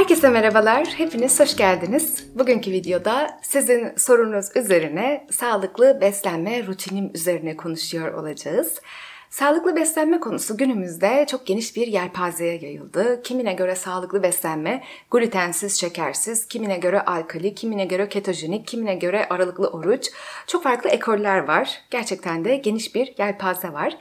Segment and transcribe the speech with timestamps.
[0.00, 2.26] Herkese merhabalar, hepiniz hoş geldiniz.
[2.34, 8.80] Bugünkü videoda sizin sorunuz üzerine sağlıklı beslenme rutinim üzerine konuşuyor olacağız.
[9.30, 13.22] Sağlıklı beslenme konusu günümüzde çok geniş bir yelpazeye yayıldı.
[13.22, 19.68] Kimine göre sağlıklı beslenme glutensiz, şekersiz, kimine göre alkali, kimine göre ketojenik, kimine göre aralıklı
[19.68, 20.06] oruç.
[20.46, 21.82] Çok farklı ekoller var.
[21.90, 23.96] Gerçekten de geniş bir yelpaze var.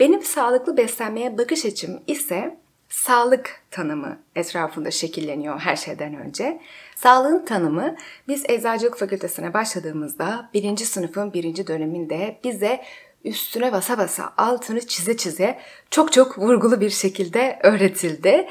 [0.00, 2.61] Benim sağlıklı beslenmeye bakış açım ise
[2.92, 6.60] sağlık tanımı etrafında şekilleniyor her şeyden önce.
[6.96, 7.96] Sağlığın tanımı
[8.28, 12.84] biz Eczacılık Fakültesine başladığımızda birinci sınıfın birinci döneminde bize
[13.24, 15.58] üstüne basa basa altını çize çize
[15.90, 18.48] çok çok vurgulu bir şekilde öğretildi.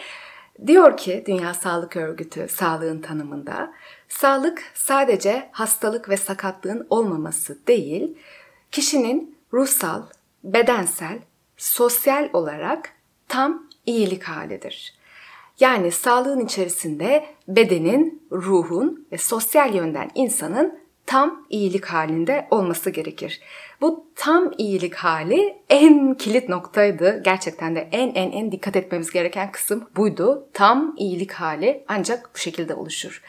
[0.67, 3.73] Diyor ki Dünya Sağlık Örgütü sağlığın tanımında
[4.09, 8.17] sağlık sadece hastalık ve sakatlığın olmaması değil,
[8.71, 10.03] kişinin ruhsal,
[10.43, 11.19] bedensel,
[11.57, 12.89] sosyal olarak
[13.27, 14.93] tam iyilik halidir.
[15.59, 23.41] Yani sağlığın içerisinde bedenin, ruhun ve sosyal yönden insanın tam iyilik halinde olması gerekir.
[23.81, 27.21] Bu tam iyilik hali en kilit noktaydı.
[27.23, 30.47] Gerçekten de en en en dikkat etmemiz gereken kısım buydu.
[30.53, 33.21] Tam iyilik hali ancak bu şekilde oluşur.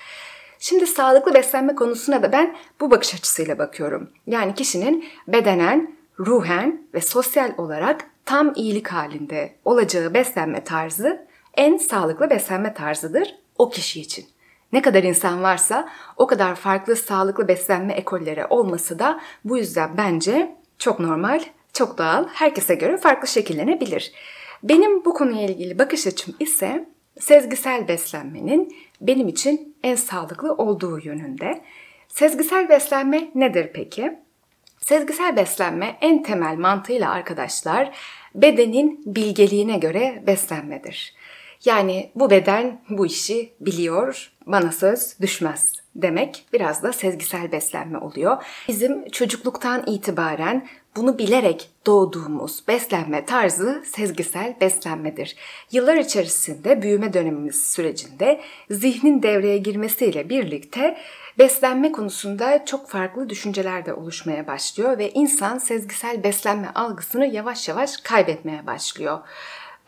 [0.59, 4.11] Şimdi sağlıklı beslenme konusuna da ben bu bakış açısıyla bakıyorum.
[4.27, 12.31] Yani kişinin bedenen, ruhen ve sosyal olarak tam iyilik halinde olacağı beslenme tarzı en sağlıklı
[12.31, 14.25] beslenme tarzıdır o kişi için.
[14.73, 20.57] Ne kadar insan varsa o kadar farklı sağlıklı beslenme ekolleri olması da bu yüzden bence
[20.79, 21.41] çok normal,
[21.73, 24.13] çok doğal, herkese göre farklı şekillenebilir.
[24.63, 26.89] Benim bu konuya ilgili bakış açım ise
[27.21, 31.61] sezgisel beslenmenin benim için en sağlıklı olduğu yönünde.
[32.09, 34.19] Sezgisel beslenme nedir peki?
[34.87, 37.91] Sezgisel beslenme en temel mantığıyla arkadaşlar
[38.35, 41.15] bedenin bilgeliğine göre beslenmedir.
[41.65, 48.45] Yani bu beden bu işi biliyor, bana söz düşmez demek biraz da sezgisel beslenme oluyor.
[48.69, 55.37] Bizim çocukluktan itibaren bunu bilerek doğduğumuz beslenme tarzı sezgisel beslenmedir.
[55.73, 58.41] Yıllar içerisinde büyüme dönemimiz sürecinde
[58.71, 60.99] zihnin devreye girmesiyle birlikte
[61.39, 67.97] beslenme konusunda çok farklı düşünceler de oluşmaya başlıyor ve insan sezgisel beslenme algısını yavaş yavaş
[67.97, 69.19] kaybetmeye başlıyor.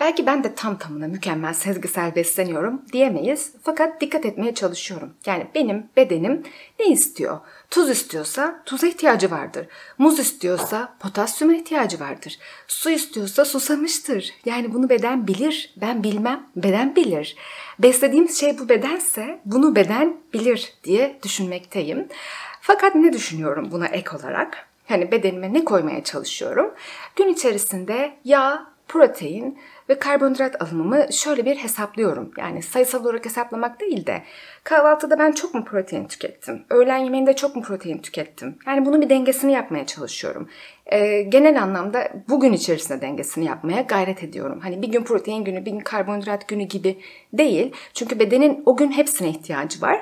[0.01, 3.53] Belki ben de tam tamına mükemmel sezgisel besleniyorum diyemeyiz.
[3.63, 5.15] Fakat dikkat etmeye çalışıyorum.
[5.27, 6.43] Yani benim bedenim
[6.81, 7.41] ne istiyor?
[7.71, 9.67] Tuz istiyorsa tuza ihtiyacı vardır.
[9.99, 12.39] Muz istiyorsa potasyuma ihtiyacı vardır.
[12.69, 14.35] Su istiyorsa susamıştır.
[14.45, 15.75] Yani bunu beden bilir.
[15.77, 16.47] Ben bilmem.
[16.57, 17.37] Beden bilir.
[17.79, 22.09] Beslediğimiz şey bu bedense bunu beden bilir diye düşünmekteyim.
[22.61, 24.67] Fakat ne düşünüyorum buna ek olarak?
[24.89, 26.75] Yani bedenime ne koymaya çalışıyorum?
[27.17, 29.59] Gün içerisinde yağ, protein,
[29.89, 32.31] ve karbonhidrat alımımı şöyle bir hesaplıyorum.
[32.39, 34.23] Yani sayısal olarak hesaplamak değil de
[34.65, 36.65] kahvaltıda ben çok mu protein tükettim?
[36.71, 38.59] Öğlen yemeğinde çok mu protein tükettim?
[38.67, 40.49] Yani bunun bir dengesini yapmaya çalışıyorum.
[40.87, 44.61] Ee, genel anlamda bugün içerisinde dengesini yapmaya gayret ediyorum.
[44.61, 46.99] Hani bir gün protein günü, bir gün karbonhidrat günü gibi
[47.33, 47.73] değil.
[47.95, 50.01] Çünkü bedenin o gün hepsine ihtiyacı var.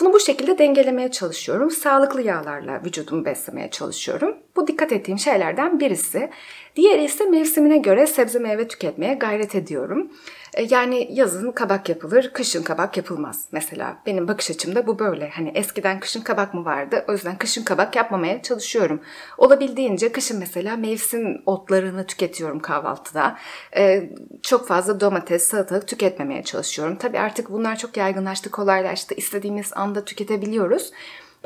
[0.00, 1.70] Bunu bu şekilde dengelemeye çalışıyorum.
[1.70, 4.36] Sağlıklı yağlarla vücudumu beslemeye çalışıyorum.
[4.56, 6.30] Bu dikkat ettiğim şeylerden birisi.
[6.76, 10.10] Diğeri ise mevsimine göre sebze meyve tüketmeye gayret ediyorum.
[10.54, 13.98] E, yani yazın kabak yapılır, kışın kabak yapılmaz mesela.
[14.06, 15.28] Benim bakış açımda bu böyle.
[15.28, 17.04] Hani eskiden kışın kabak mı vardı?
[17.08, 19.00] O yüzden kışın kabak yapmamaya çalışıyorum.
[19.38, 23.38] Olabildiğince kışın mesela mevsim otlarını tüketiyorum kahvaltıda.
[23.76, 24.10] Ee,
[24.42, 26.96] çok fazla domates, salatalık tüketmemeye çalışıyorum.
[26.96, 29.14] Tabii artık bunlar çok yaygınlaştı, kolaylaştı.
[29.14, 30.92] İstediğimiz anda tüketebiliyoruz.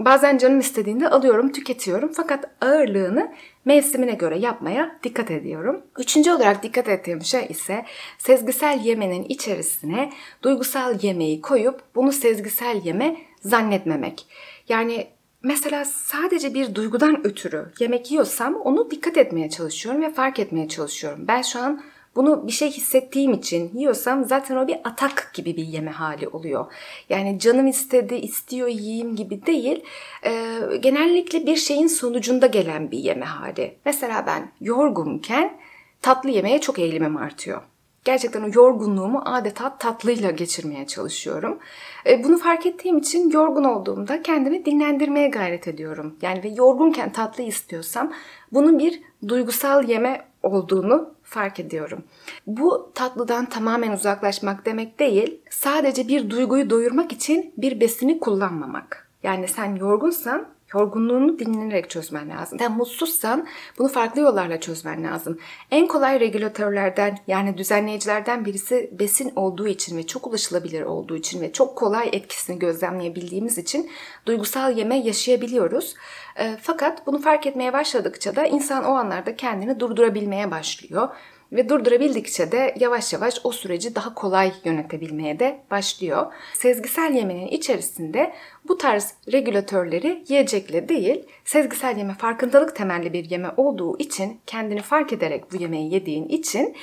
[0.04, 3.32] Bazen canım istediğinde alıyorum, tüketiyorum fakat ağırlığını
[3.64, 5.82] mevsimine göre yapmaya dikkat ediyorum.
[5.98, 7.84] Üçüncü olarak dikkat ettiğim şey ise
[8.18, 10.12] sezgisel yemenin içerisine
[10.42, 14.26] duygusal yemeği koyup bunu sezgisel yeme zannetmemek.
[14.68, 15.06] Yani
[15.42, 21.24] Mesela sadece bir duygudan ötürü yemek yiyorsam onu dikkat etmeye çalışıyorum ve fark etmeye çalışıyorum.
[21.28, 21.82] Ben şu an
[22.16, 26.72] bunu bir şey hissettiğim için yiyorsam zaten o bir atak gibi bir yeme hali oluyor.
[27.08, 29.84] Yani canım istedi, istiyor yiyeyim gibi değil.
[30.24, 30.32] E,
[30.80, 33.76] genellikle bir şeyin sonucunda gelen bir yeme hali.
[33.84, 35.58] Mesela ben yorgunken
[36.02, 37.62] tatlı yemeye çok eğilimim artıyor.
[38.04, 41.58] Gerçekten o yorgunluğumu adeta tatlıyla geçirmeye çalışıyorum.
[42.06, 46.16] E, bunu fark ettiğim için yorgun olduğumda kendimi dinlendirmeye gayret ediyorum.
[46.22, 48.12] Yani ve yorgunken tatlı istiyorsam
[48.52, 52.04] bunun bir duygusal yeme olduğunu fark ediyorum.
[52.46, 59.10] Bu tatlıdan tamamen uzaklaşmak demek değil, sadece bir duyguyu doyurmak için bir besini kullanmamak.
[59.22, 62.58] Yani sen yorgunsan Yorgunluğunu dinlenerek çözmen lazım.
[62.60, 63.46] Yani mutsuzsan
[63.78, 65.38] bunu farklı yollarla çözmen lazım.
[65.70, 71.52] En kolay regülatörlerden yani düzenleyicilerden birisi besin olduğu için ve çok ulaşılabilir olduğu için ve
[71.52, 73.90] çok kolay etkisini gözlemleyebildiğimiz için
[74.26, 75.94] duygusal yeme yaşayabiliyoruz.
[76.36, 81.08] E, fakat bunu fark etmeye başladıkça da insan o anlarda kendini durdurabilmeye başlıyor.
[81.52, 86.32] Ve durdurabildikçe de yavaş yavaş o süreci daha kolay yönetebilmeye de başlıyor.
[86.54, 88.32] Sezgisel yemenin içerisinde
[88.68, 95.12] bu tarz regülatörleri yiyecekle değil, sezgisel yeme farkındalık temelli bir yeme olduğu için, kendini fark
[95.12, 96.76] ederek bu yemeği yediğin için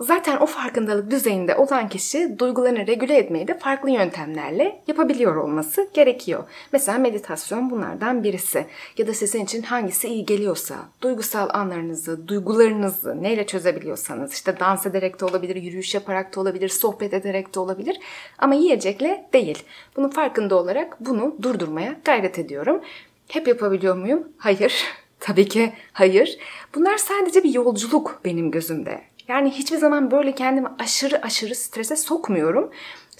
[0.00, 6.44] Zaten o farkındalık düzeyinde olan kişi duygularını regüle etmeyi de farklı yöntemlerle yapabiliyor olması gerekiyor.
[6.72, 8.66] Mesela meditasyon bunlardan birisi.
[8.98, 15.20] Ya da sizin için hangisi iyi geliyorsa, duygusal anlarınızı, duygularınızı neyle çözebiliyorsanız, işte dans ederek
[15.20, 18.00] de olabilir, yürüyüş yaparak da olabilir, sohbet ederek de olabilir
[18.38, 19.62] ama yiyecekle değil.
[19.96, 22.80] Bunun farkında olarak bunu durdurmaya gayret ediyorum.
[23.28, 24.28] Hep yapabiliyor muyum?
[24.38, 24.84] Hayır.
[25.20, 26.38] Tabii ki hayır.
[26.74, 29.09] Bunlar sadece bir yolculuk benim gözümde.
[29.30, 32.70] Yani hiçbir zaman böyle kendimi aşırı aşırı strese sokmuyorum.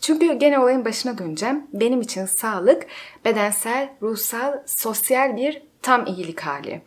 [0.01, 1.67] Çünkü gene olayın başına döneceğim.
[1.73, 2.87] Benim için sağlık
[3.25, 6.83] bedensel, ruhsal, sosyal bir tam iyilik hali.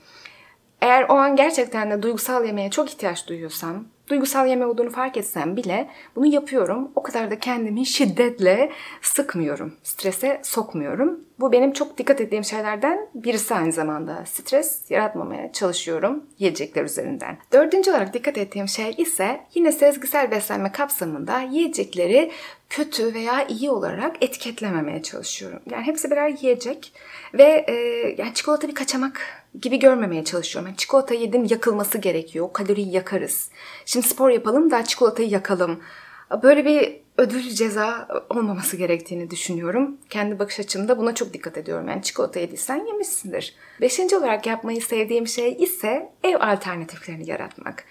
[0.82, 5.56] Eğer o an gerçekten de duygusal yemeğe çok ihtiyaç duyuyorsam, duygusal yeme olduğunu fark etsem
[5.56, 6.92] bile bunu yapıyorum.
[6.96, 8.72] O kadar da kendimi şiddetle
[9.02, 9.74] sıkmıyorum.
[9.84, 11.20] Strese sokmuyorum.
[11.40, 14.26] Bu benim çok dikkat ettiğim şeylerden birisi aynı zamanda.
[14.26, 17.38] Stres yaratmamaya çalışıyorum yiyecekler üzerinden.
[17.54, 22.32] Dördüncü olarak dikkat ettiğim şey ise yine sezgisel beslenme kapsamında yiyecekleri
[22.70, 25.60] kötü veya iyi olarak etiketlememeye çalışıyorum.
[25.72, 26.94] Yani hepsi birer yiyecek
[27.34, 27.74] ve e,
[28.18, 30.68] yani çikolata bir kaçamak gibi görmemeye çalışıyorum.
[30.68, 32.46] Yani çikolata yedim yakılması gerekiyor.
[32.46, 33.50] O kaloriyi yakarız.
[33.86, 35.80] Şimdi spor yapalım da çikolatayı yakalım.
[36.44, 39.98] Böyle bir ödül ceza olmaması gerektiğini düşünüyorum.
[40.10, 41.88] Kendi bakış açımda buna çok dikkat ediyorum.
[41.88, 43.56] Yani çikolata yediysen yemişsindir.
[43.82, 47.86] Beşinci olarak yapmayı sevdiğim şey ise ev alternatiflerini yaratmak.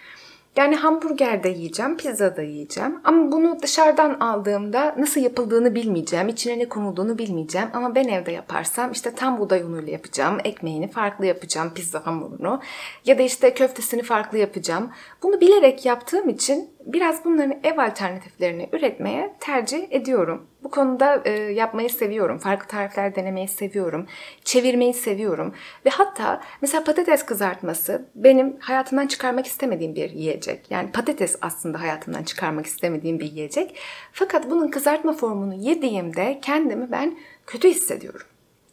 [0.56, 3.00] Yani hamburger de yiyeceğim, pizza da yiyeceğim.
[3.04, 7.68] Ama bunu dışarıdan aldığımda nasıl yapıldığını bilmeyeceğim, içine ne konulduğunu bilmeyeceğim.
[7.72, 12.60] Ama ben evde yaparsam işte tam buğday unuyla yapacağım, ekmeğini farklı yapacağım, pizza hamurunu.
[13.04, 14.90] Ya da işte köftesini farklı yapacağım.
[15.22, 20.46] Bunu bilerek yaptığım için biraz bunların ev alternatiflerini üretmeye tercih ediyorum.
[20.72, 22.38] Konuda e, yapmayı seviyorum.
[22.38, 24.06] Farklı tarifler denemeyi seviyorum.
[24.44, 25.54] Çevirmeyi seviyorum.
[25.86, 30.70] Ve hatta mesela patates kızartması benim hayatımdan çıkarmak istemediğim bir yiyecek.
[30.70, 33.78] Yani patates aslında hayatımdan çıkarmak istemediğim bir yiyecek.
[34.12, 38.26] Fakat bunun kızartma formunu yediğimde kendimi ben kötü hissediyorum.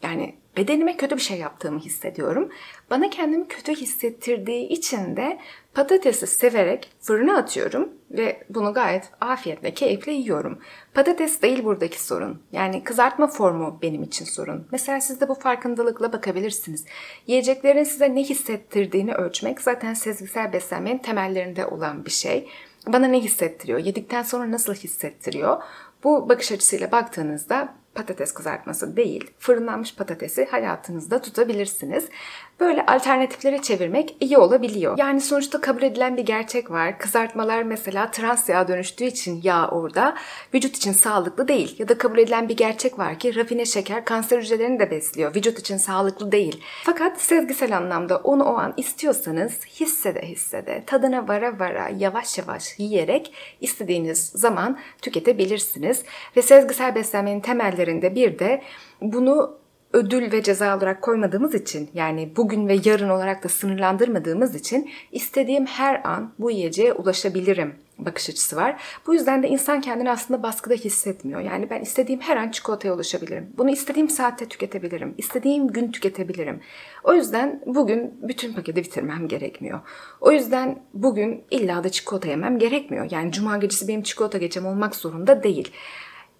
[0.03, 2.49] Yani bedenime kötü bir şey yaptığımı hissediyorum.
[2.89, 5.39] Bana kendimi kötü hissettirdiği için de
[5.73, 10.59] patatesi severek fırına atıyorum ve bunu gayet afiyetle, keyifle yiyorum.
[10.93, 12.41] Patates değil buradaki sorun.
[12.51, 14.67] Yani kızartma formu benim için sorun.
[14.71, 16.85] Mesela siz de bu farkındalıkla bakabilirsiniz.
[17.27, 22.49] Yiyeceklerin size ne hissettirdiğini ölçmek zaten sezgisel beslenmenin temellerinde olan bir şey.
[22.87, 23.79] Bana ne hissettiriyor?
[23.79, 25.61] Yedikten sonra nasıl hissettiriyor?
[26.03, 32.09] Bu bakış açısıyla baktığınızda patates kızartması değil, fırınlanmış patatesi hayatınızda tutabilirsiniz.
[32.59, 34.97] Böyle alternatiflere çevirmek iyi olabiliyor.
[34.97, 36.99] Yani sonuçta kabul edilen bir gerçek var.
[36.99, 40.15] Kızartmalar mesela trans yağ dönüştüğü için yağ orada
[40.53, 41.75] vücut için sağlıklı değil.
[41.79, 45.35] Ya da kabul edilen bir gerçek var ki rafine şeker kanser hücrelerini de besliyor.
[45.35, 46.63] Vücut için sağlıklı değil.
[46.83, 53.33] Fakat sezgisel anlamda onu o an istiyorsanız hissede hissede, tadına vara vara, yavaş yavaş yiyerek
[53.61, 56.03] istediğiniz zaman tüketebilirsiniz.
[56.37, 58.61] Ve sezgisel beslenmenin temellerinde bir de
[59.01, 59.59] bunu
[59.93, 65.65] ödül ve ceza olarak koymadığımız için yani bugün ve yarın olarak da sınırlandırmadığımız için istediğim
[65.65, 68.81] her an bu yiyeceğe ulaşabilirim bakış açısı var.
[69.07, 71.41] Bu yüzden de insan kendini aslında baskıda hissetmiyor.
[71.41, 73.53] Yani ben istediğim her an çikolataya ulaşabilirim.
[73.57, 75.13] Bunu istediğim saatte tüketebilirim.
[75.17, 76.59] İstediğim gün tüketebilirim.
[77.03, 79.79] O yüzden bugün bütün paketi bitirmem gerekmiyor.
[80.21, 83.07] O yüzden bugün illa da çikolata yemem gerekmiyor.
[83.11, 85.71] Yani cuma gecesi benim çikolata gecem olmak zorunda değil.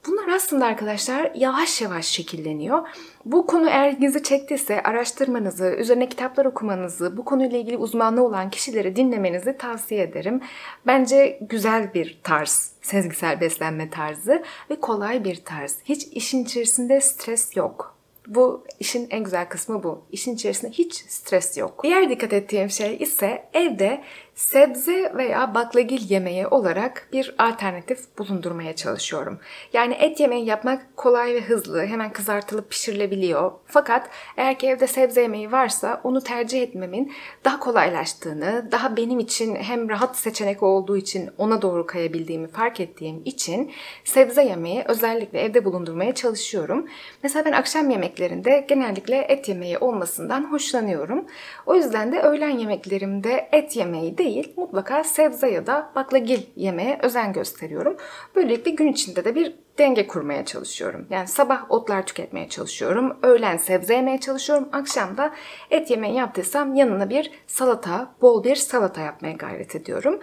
[0.07, 2.87] Bunlar aslında arkadaşlar yavaş yavaş şekilleniyor.
[3.25, 8.95] Bu konu eğer ilginizi çektiyse araştırmanızı, üzerine kitaplar okumanızı, bu konuyla ilgili uzmanlığı olan kişileri
[8.95, 10.41] dinlemenizi tavsiye ederim.
[10.87, 15.77] Bence güzel bir tarz, sezgisel beslenme tarzı ve kolay bir tarz.
[15.85, 17.99] Hiç işin içerisinde stres yok.
[18.27, 20.01] Bu işin en güzel kısmı bu.
[20.11, 21.83] İşin içerisinde hiç stres yok.
[21.83, 24.03] Diğer dikkat ettiğim şey ise evde
[24.39, 29.39] sebze veya baklagil yemeği olarak bir alternatif bulundurmaya çalışıyorum.
[29.73, 33.51] Yani et yemeği yapmak kolay ve hızlı, hemen kızartılıp pişirilebiliyor.
[33.65, 37.13] Fakat eğer ki evde sebze yemeği varsa onu tercih etmemin
[37.45, 43.21] daha kolaylaştığını, daha benim için hem rahat seçenek olduğu için ona doğru kayabildiğimi fark ettiğim
[43.25, 43.71] için
[44.03, 46.87] sebze yemeği özellikle evde bulundurmaya çalışıyorum.
[47.23, 51.25] Mesela ben akşam yemeklerinde genellikle et yemeği olmasından hoşlanıyorum.
[51.65, 56.99] O yüzden de öğlen yemeklerimde et yemeği değil değil, mutlaka sebze ya da baklagil yemeye
[57.03, 57.97] özen gösteriyorum.
[58.35, 61.07] Böylelikle gün içinde de bir denge kurmaya çalışıyorum.
[61.09, 65.33] Yani sabah otlar tüketmeye çalışıyorum, öğlen sebze yemeye çalışıyorum, akşam da
[65.71, 70.19] et yemeği yaptıysam yanına bir salata, bol bir salata yapmaya gayret ediyorum.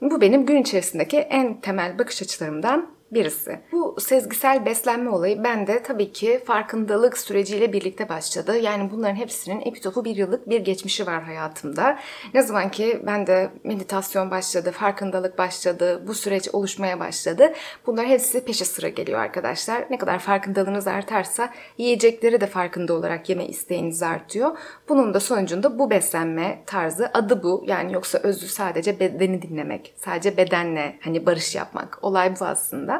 [0.00, 3.60] Bu benim gün içerisindeki en temel bakış açılarımdan birisi.
[3.72, 8.58] Bu sezgisel beslenme olayı bende tabii ki farkındalık süreciyle birlikte başladı.
[8.58, 11.98] Yani bunların hepsinin epitopu bir yıllık bir geçmişi var hayatımda.
[12.34, 17.52] Ne zaman ki ben de meditasyon başladı, farkındalık başladı, bu süreç oluşmaya başladı.
[17.86, 19.84] Bunlar hepsi peşi sıra geliyor arkadaşlar.
[19.90, 24.56] Ne kadar farkındalığınız artarsa yiyecekleri de farkında olarak yeme isteğiniz artıyor.
[24.88, 27.64] Bunun da sonucunda bu beslenme tarzı adı bu.
[27.66, 31.98] Yani yoksa özü sadece bedeni dinlemek, sadece bedenle hani barış yapmak.
[32.02, 32.97] Olay bu aslında.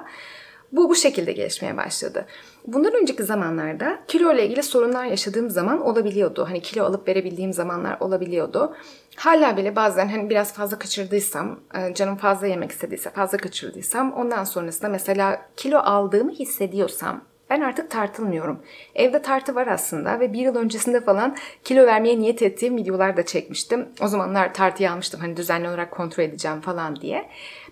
[0.72, 2.26] Bu bu şekilde gelişmeye başladı.
[2.66, 6.44] Bundan önceki zamanlarda kilo ile ilgili sorunlar yaşadığım zaman olabiliyordu.
[6.48, 8.76] Hani kilo alıp verebildiğim zamanlar olabiliyordu.
[9.16, 14.44] Hala bile bazen hani biraz fazla kaçırdıysam, e, canım fazla yemek istediyse, fazla kaçırdıysam ondan
[14.44, 18.62] sonrasında mesela kilo aldığımı hissediyorsam ben artık tartılmıyorum.
[18.94, 23.26] Evde tartı var aslında ve bir yıl öncesinde falan kilo vermeye niyet ettiğim videolar da
[23.26, 23.88] çekmiştim.
[24.02, 27.28] O zamanlar tartıyı almıştım hani düzenli olarak kontrol edeceğim falan diye.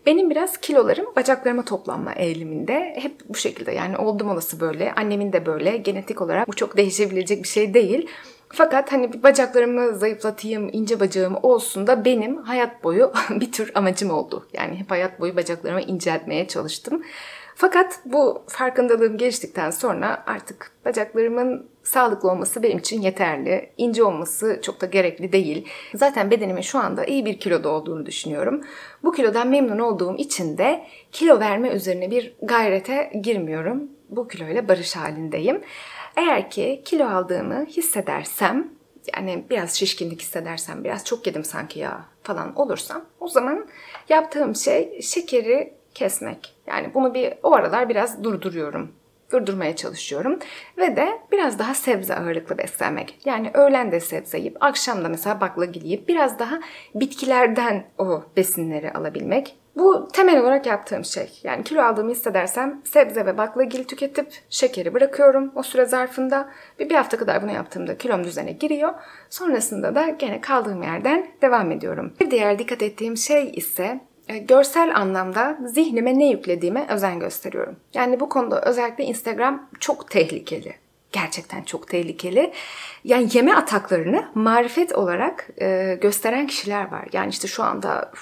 [0.07, 2.97] Benim biraz kilolarım bacaklarıma toplanma eğiliminde.
[3.03, 4.93] Hep bu şekilde yani oldum olası böyle.
[4.93, 5.77] Annemin de böyle.
[5.77, 8.09] Genetik olarak bu çok değişebilecek bir şey değil.
[8.49, 14.47] Fakat hani bacaklarımı zayıflatayım, ince bacağım olsun da benim hayat boyu bir tür amacım oldu.
[14.53, 17.03] Yani hep hayat boyu bacaklarımı inceltmeye çalıştım.
[17.55, 23.71] Fakat bu farkındalığım geliştikten sonra artık bacaklarımın sağlıklı olması benim için yeterli.
[23.77, 25.69] İnce olması çok da gerekli değil.
[25.95, 28.61] Zaten bedenimin şu anda iyi bir kiloda olduğunu düşünüyorum.
[29.05, 33.91] Bu kilodan memnun olduğum için de kilo verme üzerine bir gayrete girmiyorum.
[34.09, 35.63] Bu kiloyla barış halindeyim.
[36.17, 38.69] Eğer ki kilo aldığımı hissedersem
[39.17, 43.67] yani biraz şişkinlik hissedersem, biraz çok yedim sanki ya falan olursam o zaman
[44.09, 46.57] yaptığım şey şekeri kesmek.
[46.67, 48.93] Yani bunu bir o aralar biraz durduruyorum.
[49.33, 50.39] Durdurmaya çalışıyorum.
[50.79, 53.19] Ve de biraz daha sebze ağırlıklı beslenmek.
[53.25, 56.61] Yani öğlen de sebze yiyip, akşam da mesela baklagil yiyip biraz daha
[56.95, 59.57] bitkilerden o besinleri alabilmek.
[59.77, 61.41] Bu temel olarak yaptığım şey.
[61.43, 66.49] Yani kilo aldığımı hissedersem sebze ve baklagil tüketip şekeri bırakıyorum o süre zarfında.
[66.79, 68.95] Bir, bir hafta kadar bunu yaptığımda kilom düzene giriyor.
[69.31, 72.13] Sonrasında da gene kaldığım yerden devam ediyorum.
[72.21, 77.77] Bir diğer dikkat ettiğim şey ise görsel anlamda zihnime ne yüklediğime özen gösteriyorum.
[77.95, 80.75] Yani bu konuda özellikle Instagram çok tehlikeli.
[81.13, 82.53] Gerçekten çok tehlikeli.
[83.05, 87.09] Yani yeme ataklarını marifet olarak e, gösteren kişiler var.
[87.13, 88.13] Yani işte şu anda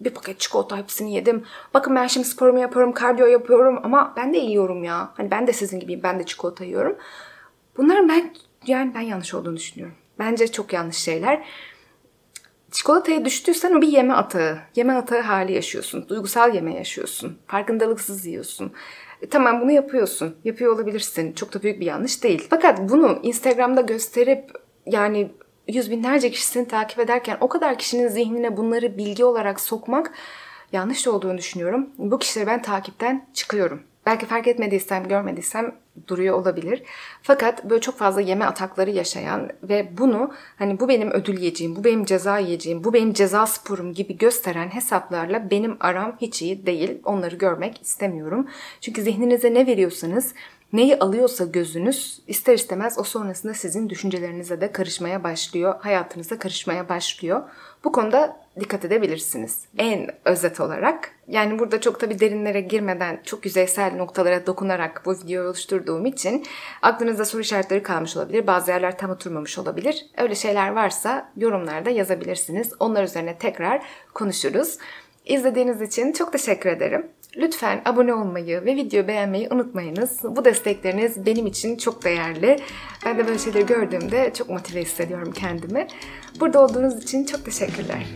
[0.00, 1.44] bir paket çikolata hepsini yedim.
[1.74, 5.12] Bakın ben şimdi sporumu yapıyorum, kardiyo yapıyorum ama ben de yiyorum ya.
[5.16, 6.96] Hani ben de sizin gibiyim, ben de çikolata yiyorum.
[7.76, 8.34] Bunların ben
[8.66, 9.96] yani ben yanlış olduğunu düşünüyorum.
[10.18, 11.44] Bence çok yanlış şeyler.
[12.74, 14.58] Çikolataya düştüysen o bir yeme atağı.
[14.76, 16.08] Yeme atağı hali yaşıyorsun.
[16.08, 17.38] Duygusal yeme yaşıyorsun.
[17.46, 18.72] Farkındalıksız yiyorsun.
[19.22, 20.36] E, tamam bunu yapıyorsun.
[20.44, 21.32] Yapıyor olabilirsin.
[21.32, 22.46] Çok da büyük bir yanlış değil.
[22.50, 24.50] Fakat bunu Instagram'da gösterip
[24.86, 25.30] yani
[25.68, 30.12] yüz binlerce kişisini takip ederken o kadar kişinin zihnine bunları bilgi olarak sokmak
[30.72, 31.90] yanlış olduğunu düşünüyorum.
[31.98, 33.82] Bu kişileri ben takipten çıkıyorum.
[34.06, 35.74] Belki fark etmediysem, görmediysem
[36.08, 36.82] duruyor olabilir.
[37.22, 41.84] Fakat böyle çok fazla yeme atakları yaşayan ve bunu hani bu benim ödül yiyeceğim, bu
[41.84, 47.00] benim ceza yiyeceğim, bu benim ceza sporum gibi gösteren hesaplarla benim aram hiç iyi değil.
[47.04, 48.48] Onları görmek istemiyorum.
[48.80, 50.34] Çünkü zihninize ne veriyorsanız
[50.74, 57.42] neyi alıyorsa gözünüz ister istemez o sonrasında sizin düşüncelerinize de karışmaya başlıyor, hayatınıza karışmaya başlıyor.
[57.84, 59.64] Bu konuda dikkat edebilirsiniz.
[59.78, 65.48] En özet olarak yani burada çok tabii derinlere girmeden çok yüzeysel noktalara dokunarak bu videoyu
[65.48, 66.46] oluşturduğum için
[66.82, 68.46] aklınızda soru işaretleri kalmış olabilir.
[68.46, 70.06] Bazı yerler tam oturmamış olabilir.
[70.18, 72.72] Öyle şeyler varsa yorumlarda yazabilirsiniz.
[72.80, 73.82] Onlar üzerine tekrar
[74.14, 74.78] konuşuruz.
[75.24, 77.06] İzlediğiniz için çok teşekkür ederim.
[77.36, 80.20] Lütfen abone olmayı ve video beğenmeyi unutmayınız.
[80.22, 82.58] Bu destekleriniz benim için çok değerli.
[83.04, 85.86] Ben de böyle şeyleri gördüğümde çok motive hissediyorum kendimi.
[86.40, 88.06] Burada olduğunuz için çok teşekkürler.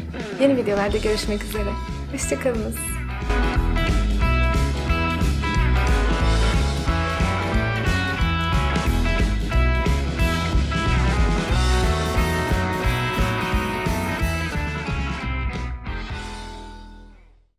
[0.41, 1.71] Yeni videolarda görüşmek üzere.
[2.13, 2.98] Hoşçakalınız.